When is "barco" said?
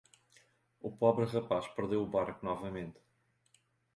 2.15-2.41